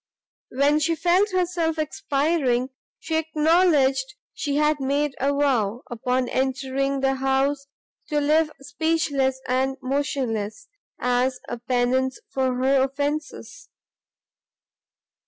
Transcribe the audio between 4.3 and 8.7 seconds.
she had made a vow, upon entering the house, to live